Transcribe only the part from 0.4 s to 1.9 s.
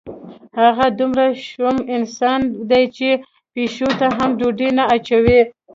هغه دومره شوم